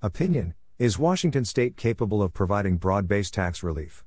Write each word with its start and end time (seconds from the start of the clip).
Opinion 0.00 0.54
Is 0.78 0.96
Washington 0.96 1.44
state 1.44 1.76
capable 1.76 2.22
of 2.22 2.32
providing 2.32 2.76
broad 2.76 3.08
based 3.08 3.34
tax 3.34 3.64
relief? 3.64 4.04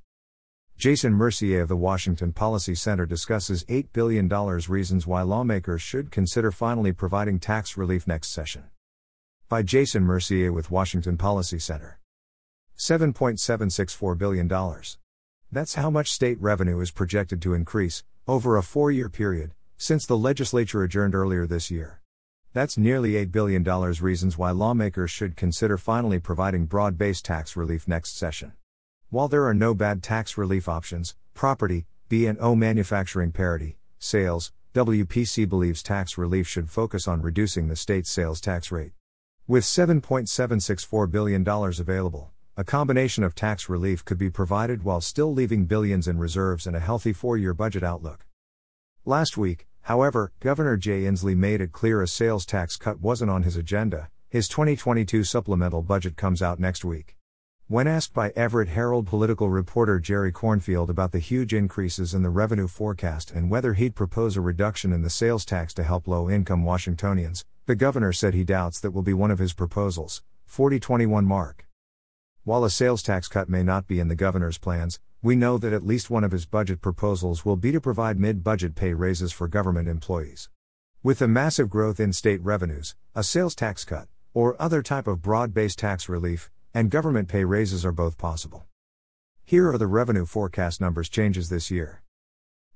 Jason 0.77 1.11
Mercier 1.11 1.63
of 1.63 1.67
the 1.67 1.75
Washington 1.75 2.31
Policy 2.31 2.75
Center 2.75 3.05
discusses 3.05 3.65
$8 3.65 3.87
billion 3.91 4.29
reasons 4.69 5.05
why 5.05 5.21
lawmakers 5.21 5.81
should 5.81 6.09
consider 6.09 6.49
finally 6.49 6.93
providing 6.93 7.39
tax 7.39 7.75
relief 7.75 8.07
next 8.07 8.29
session. 8.29 8.63
By 9.49 9.63
Jason 9.63 10.03
Mercier 10.03 10.53
with 10.53 10.71
Washington 10.71 11.17
Policy 11.17 11.59
Center. 11.59 11.99
$7.764 12.77 14.17
billion. 14.17 14.49
That's 15.51 15.75
how 15.75 15.89
much 15.89 16.09
state 16.09 16.39
revenue 16.39 16.79
is 16.79 16.91
projected 16.91 17.41
to 17.41 17.53
increase, 17.53 18.05
over 18.29 18.55
a 18.55 18.63
four 18.63 18.91
year 18.91 19.09
period, 19.09 19.51
since 19.75 20.05
the 20.05 20.17
legislature 20.17 20.83
adjourned 20.83 21.15
earlier 21.15 21.45
this 21.45 21.69
year. 21.69 22.00
That's 22.53 22.77
nearly 22.77 23.13
$8 23.13 23.31
billion 23.31 23.63
reasons 23.63 24.37
why 24.37 24.51
lawmakers 24.51 25.09
should 25.09 25.37
consider 25.37 25.77
finally 25.77 26.19
providing 26.19 26.65
broad 26.65 26.97
based 26.97 27.23
tax 27.23 27.55
relief 27.55 27.87
next 27.87 28.17
session. 28.17 28.51
While 29.09 29.29
there 29.29 29.45
are 29.45 29.53
no 29.53 29.73
bad 29.73 30.03
tax 30.03 30.37
relief 30.37 30.67
options, 30.67 31.15
property, 31.33 31.85
B&O 32.09 32.55
manufacturing 32.55 33.31
parity, 33.31 33.77
sales, 33.99 34.51
WPC 34.73 35.47
believes 35.47 35.81
tax 35.81 36.17
relief 36.17 36.45
should 36.45 36.69
focus 36.69 37.07
on 37.07 37.21
reducing 37.21 37.69
the 37.69 37.75
state's 37.77 38.11
sales 38.11 38.41
tax 38.41 38.69
rate. 38.69 38.91
With 39.47 39.63
$7.764 39.63 41.09
billion 41.09 41.47
available, 41.47 42.31
a 42.57 42.65
combination 42.65 43.23
of 43.23 43.33
tax 43.33 43.69
relief 43.69 44.03
could 44.03 44.17
be 44.17 44.29
provided 44.29 44.83
while 44.83 44.99
still 44.99 45.33
leaving 45.33 45.67
billions 45.67 46.05
in 46.05 46.17
reserves 46.17 46.67
and 46.67 46.75
a 46.75 46.81
healthy 46.81 47.13
four 47.13 47.37
year 47.37 47.53
budget 47.53 47.81
outlook. 47.81 48.25
Last 49.05 49.37
week, 49.37 49.67
However, 49.83 50.31
Governor 50.39 50.77
Jay 50.77 51.03
Inslee 51.03 51.35
made 51.35 51.61
it 51.61 51.71
clear 51.71 52.01
a 52.01 52.07
sales 52.07 52.45
tax 52.45 52.77
cut 52.77 53.01
wasn't 53.01 53.31
on 53.31 53.43
his 53.43 53.57
agenda. 53.57 54.09
His 54.29 54.47
2022 54.47 55.23
supplemental 55.23 55.81
budget 55.81 56.15
comes 56.15 56.41
out 56.41 56.59
next 56.59 56.85
week. 56.85 57.17
When 57.67 57.87
asked 57.87 58.13
by 58.13 58.31
Everett 58.35 58.67
Herald 58.67 59.07
political 59.07 59.49
reporter 59.49 59.99
Jerry 59.99 60.31
Cornfield 60.31 60.89
about 60.89 61.13
the 61.13 61.19
huge 61.19 61.53
increases 61.53 62.13
in 62.13 62.21
the 62.21 62.29
revenue 62.29 62.67
forecast 62.67 63.31
and 63.31 63.49
whether 63.49 63.73
he'd 63.73 63.95
propose 63.95 64.35
a 64.35 64.41
reduction 64.41 64.91
in 64.91 65.03
the 65.03 65.09
sales 65.09 65.45
tax 65.45 65.73
to 65.75 65.83
help 65.83 66.07
low 66.07 66.29
income 66.29 66.65
Washingtonians, 66.65 67.45
the 67.65 67.75
governor 67.75 68.11
said 68.11 68.33
he 68.33 68.43
doubts 68.43 68.79
that 68.81 68.91
will 68.91 69.03
be 69.03 69.13
one 69.13 69.31
of 69.31 69.39
his 69.39 69.53
proposals. 69.53 70.21
4021 70.47 71.25
Mark. 71.25 71.65
While 72.43 72.63
a 72.63 72.71
sales 72.71 73.03
tax 73.03 73.27
cut 73.27 73.49
may 73.49 73.61
not 73.61 73.85
be 73.85 73.99
in 73.99 74.07
the 74.07 74.15
governor's 74.15 74.57
plans, 74.57 74.99
we 75.21 75.35
know 75.35 75.59
that 75.59 75.73
at 75.73 75.85
least 75.85 76.09
one 76.09 76.23
of 76.23 76.31
his 76.31 76.47
budget 76.47 76.81
proposals 76.81 77.45
will 77.45 77.55
be 77.55 77.71
to 77.71 77.79
provide 77.79 78.19
mid 78.19 78.43
budget 78.43 78.73
pay 78.73 78.93
raises 78.93 79.31
for 79.31 79.47
government 79.47 79.87
employees. 79.87 80.49
With 81.03 81.19
the 81.19 81.27
massive 81.27 81.69
growth 81.69 81.99
in 81.99 82.13
state 82.13 82.41
revenues, 82.41 82.95
a 83.13 83.21
sales 83.21 83.53
tax 83.53 83.85
cut, 83.85 84.07
or 84.33 84.59
other 84.59 84.81
type 84.81 85.05
of 85.05 85.21
broad 85.21 85.53
based 85.53 85.77
tax 85.77 86.09
relief, 86.09 86.49
and 86.73 86.89
government 86.89 87.27
pay 87.27 87.43
raises 87.43 87.85
are 87.85 87.91
both 87.91 88.17
possible. 88.17 88.65
Here 89.45 89.69
are 89.69 89.77
the 89.77 89.85
revenue 89.85 90.25
forecast 90.25 90.81
numbers 90.81 91.09
changes 91.09 91.49
this 91.49 91.69
year. 91.69 92.01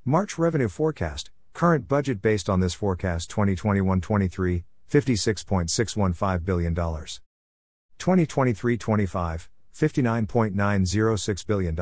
March 0.04 0.38
revenue 0.38 0.70
forecast, 0.70 1.32
current 1.54 1.88
budget 1.88 2.22
based 2.22 2.52
on 2.52 2.60
this 2.60 2.76
forecast 2.76 3.32
2021 3.32 4.00
23, 4.00 4.64
$56.615 4.92 6.46
billion. 6.46 6.76
2023 6.76 8.78
25, 8.78 9.50
$59.906 9.76 11.46
billion. 11.46 11.78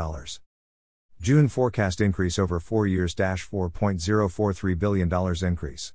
June 1.22 1.48
forecast 1.48 2.02
increase 2.02 2.40
over 2.40 2.60
4 2.60 2.88
years 2.88 3.14
$4.043 3.14 4.80
billion 4.80 5.36
increase. 5.46 5.94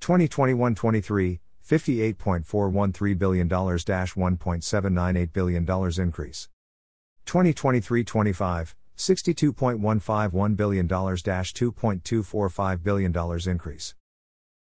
2021 0.00 0.74
23, 0.74 1.40
$58.413 1.64 3.18
billion 3.18 3.48
$1.798 3.48 5.32
billion 5.32 5.92
increase. 6.00 6.48
2023 7.24 8.02
25, 8.04 8.74
$62.151 8.96 10.56
billion 10.56 10.88
$2.245 10.88 12.82
billion 12.82 13.40
increase. 13.46 13.94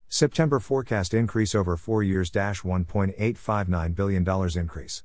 September 0.09 0.59
forecast 0.59 1.13
increase 1.13 1.55
over 1.55 1.77
4 1.77 2.03
years 2.03 2.29
$1.859 2.63 3.95
billion 3.95 4.27
increase. 4.57 5.03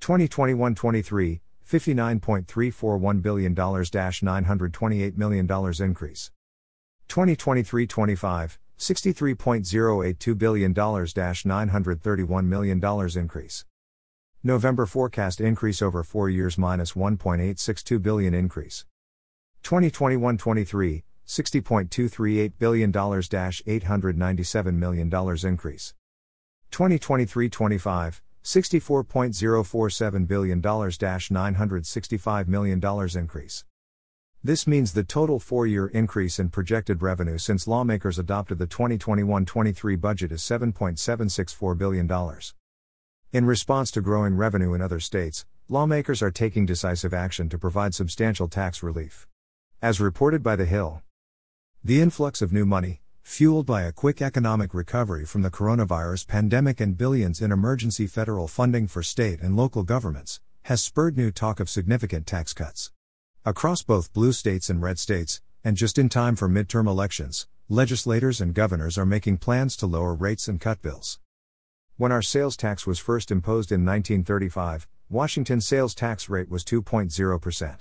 2021 0.00 0.74
23, 0.74 1.40
$59.341 1.66 3.22
billion 3.22 3.54
$928 3.54 5.16
million 5.16 5.74
increase. 5.80 6.30
2023 7.08 7.86
25, 7.86 8.58
$63.082 8.78 10.38
billion 10.38 10.74
$931 10.74 12.44
million 12.46 13.18
increase. 13.18 13.64
November 14.42 14.86
forecast 14.86 15.40
increase 15.40 15.82
over 15.82 16.04
4 16.04 16.30
years 16.30 16.56
minus 16.56 16.92
$1.862 16.92 18.00
billion 18.00 18.34
increase. 18.34 18.86
2021 19.64 20.38
23, 20.38 21.04
$60.238 21.26 22.52
billion 22.58 22.92
$897 22.92 24.74
million 24.74 25.36
increase. 25.44 25.94
2023 26.70 27.48
25, 27.48 28.22
$64.047 28.48 30.26
billion 30.26 30.62
$965 30.62 32.48
million 32.48 32.82
increase. 33.14 33.64
This 34.42 34.66
means 34.66 34.94
the 34.94 35.04
total 35.04 35.38
four 35.38 35.66
year 35.66 35.88
increase 35.88 36.38
in 36.38 36.48
projected 36.48 37.02
revenue 37.02 37.36
since 37.36 37.68
lawmakers 37.68 38.18
adopted 38.18 38.58
the 38.58 38.66
2021 38.66 39.44
23 39.44 39.96
budget 39.96 40.32
is 40.32 40.40
$7.764 40.40 41.76
billion. 41.76 42.10
In 43.34 43.44
response 43.44 43.90
to 43.90 44.00
growing 44.00 44.34
revenue 44.34 44.72
in 44.72 44.80
other 44.80 45.00
states, 45.00 45.44
lawmakers 45.68 46.22
are 46.22 46.30
taking 46.30 46.64
decisive 46.64 47.12
action 47.12 47.50
to 47.50 47.58
provide 47.58 47.94
substantial 47.94 48.48
tax 48.48 48.82
relief. 48.82 49.28
As 49.82 50.00
reported 50.00 50.42
by 50.42 50.56
The 50.56 50.64
Hill, 50.64 51.02
the 51.84 52.00
influx 52.00 52.40
of 52.40 52.50
new 52.50 52.64
money, 52.64 53.02
fueled 53.28 53.66
by 53.66 53.82
a 53.82 53.92
quick 53.92 54.22
economic 54.22 54.72
recovery 54.72 55.24
from 55.24 55.42
the 55.42 55.50
coronavirus 55.50 56.26
pandemic 56.26 56.80
and 56.80 56.96
billions 56.96 57.42
in 57.42 57.52
emergency 57.52 58.06
federal 58.06 58.48
funding 58.48 58.86
for 58.86 59.02
state 59.02 59.38
and 59.40 59.54
local 59.54 59.82
governments, 59.82 60.40
has 60.62 60.82
spurred 60.82 61.16
new 61.16 61.30
talk 61.30 61.60
of 61.60 61.68
significant 61.68 62.26
tax 62.26 62.54
cuts. 62.54 62.90
Across 63.44 63.82
both 63.82 64.14
blue 64.14 64.32
states 64.32 64.70
and 64.70 64.80
red 64.80 64.98
states, 64.98 65.42
and 65.62 65.76
just 65.76 65.98
in 65.98 66.08
time 66.08 66.36
for 66.36 66.48
midterm 66.48 66.88
elections, 66.88 67.46
legislators 67.68 68.40
and 68.40 68.54
governors 68.54 68.96
are 68.96 69.06
making 69.06 69.36
plans 69.36 69.76
to 69.76 69.86
lower 69.86 70.14
rates 70.14 70.48
and 70.48 70.58
cut 70.58 70.80
bills. 70.80 71.20
When 71.98 72.10
our 72.10 72.22
sales 72.22 72.56
tax 72.56 72.86
was 72.86 72.98
first 72.98 73.30
imposed 73.30 73.70
in 73.70 73.84
1935, 73.84 74.88
Washington's 75.10 75.66
sales 75.66 75.94
tax 75.94 76.30
rate 76.30 76.48
was 76.48 76.64
2.0%. 76.64 77.78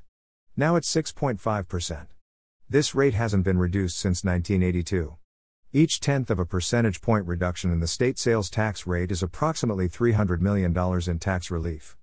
Now 0.57 0.75
it's 0.75 0.93
6.5%. 0.93 2.07
This 2.69 2.93
rate 2.93 3.13
hasn't 3.13 3.45
been 3.45 3.57
reduced 3.57 3.97
since 3.97 4.25
1982. 4.25 5.15
Each 5.77 5.99
tenth 5.99 6.31
of 6.31 6.39
a 6.39 6.45
percentage 6.47 7.01
point 7.01 7.27
reduction 7.27 7.71
in 7.71 7.81
the 7.81 7.87
state 7.87 8.17
sales 8.17 8.49
tax 8.49 8.87
rate 8.87 9.11
is 9.11 9.21
approximately 9.21 9.87
$300 9.87 10.41
million 10.41 10.75
in 11.07 11.19
tax 11.19 11.51
relief. 11.51 11.95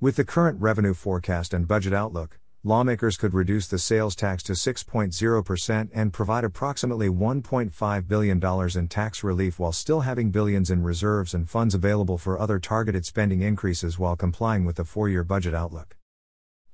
With 0.00 0.14
the 0.14 0.24
current 0.24 0.60
revenue 0.60 0.94
forecast 0.94 1.52
and 1.52 1.66
budget 1.66 1.92
outlook, 1.92 2.38
lawmakers 2.62 3.16
could 3.16 3.34
reduce 3.34 3.66
the 3.66 3.80
sales 3.80 4.14
tax 4.14 4.44
to 4.44 4.52
6.0% 4.52 5.88
and 5.92 6.12
provide 6.12 6.44
approximately 6.44 7.08
$1.5 7.08 8.06
billion 8.06 8.40
in 8.78 8.86
tax 8.86 9.24
relief 9.24 9.58
while 9.58 9.72
still 9.72 10.02
having 10.02 10.30
billions 10.30 10.70
in 10.70 10.84
reserves 10.84 11.34
and 11.34 11.50
funds 11.50 11.74
available 11.74 12.18
for 12.18 12.38
other 12.38 12.60
targeted 12.60 13.04
spending 13.04 13.42
increases 13.42 13.98
while 13.98 14.14
complying 14.14 14.64
with 14.64 14.76
the 14.76 14.84
four 14.84 15.08
year 15.08 15.24
budget 15.24 15.52
outlook. 15.52 15.96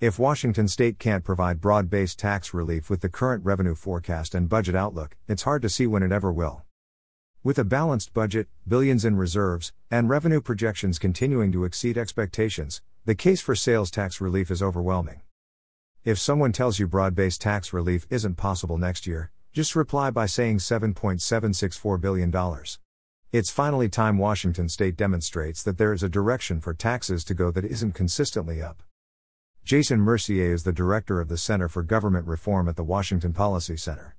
If 0.03 0.19
Washington 0.19 0.67
state 0.67 0.99
can't 0.99 1.23
provide 1.23 1.61
broad 1.61 1.89
based 1.89 2.19
tax 2.19 2.53
relief 2.53 2.91
with 2.91 3.03
the 3.03 3.09
current 3.09 3.45
revenue 3.45 3.77
forecast 3.77 4.35
and 4.35 4.49
budget 4.49 4.75
outlook, 4.75 5.17
it's 5.29 5.45
hard 5.45 5.63
to 5.63 5.69
see 5.69 5.87
when 5.87 6.03
it 6.03 6.11
ever 6.11 6.33
will. 6.33 6.65
With 7.45 7.57
a 7.57 7.65
balanced 7.65 8.13
budget, 8.13 8.49
billions 8.67 9.05
in 9.05 9.15
reserves, 9.15 9.73
and 9.93 10.09
revenue 10.09 10.41
projections 10.41 10.99
continuing 10.99 11.53
to 11.53 11.65
exceed 11.65 11.97
expectations, 11.97 12.83
the 13.05 13.15
case 13.15 13.41
for 13.41 13.55
sales 13.55 13.93
tax 13.93 14.21
relief 14.21 14.51
is 14.51 14.61
overwhelming. 14.61 15.21
If 16.05 16.19
someone 16.19 16.51
tells 16.51 16.81
you 16.81 16.89
broad 16.89 17.15
based 17.15 17.41
tax 17.41 17.73
relief 17.73 18.05
isn't 18.11 18.35
possible 18.35 18.79
next 18.79 19.07
year, 19.07 19.31
just 19.53 19.77
reply 19.77 20.11
by 20.11 20.27
saying 20.27 20.59
$7.764 20.59 22.01
billion. 22.01 22.35
It's 23.31 23.51
finally 23.53 23.89
time 23.89 24.19
Washington 24.19 24.69
state 24.69 24.97
demonstrates 24.97 25.63
that 25.63 25.79
there 25.79 25.93
is 25.93 26.03
a 26.03 26.09
direction 26.09 26.61
for 26.61 26.75
taxes 26.75 27.23
to 27.23 27.35
go 27.35 27.53
that 27.53 27.65
isn't 27.65 27.93
consistently 27.93 28.61
up. 28.61 28.83
Jason 29.65 30.01
Mercier 30.01 30.53
is 30.53 30.65
the 30.65 30.73
director 30.73 31.21
of 31.21 31.29
the 31.29 31.39
Center 31.39 31.69
for 31.69 31.85
Government 31.85 32.27
Reform 32.27 32.69
at 32.69 32.75
the 32.75 32.83
Washington 32.83 33.33
Policy 33.33 33.77
Center. 33.77 34.17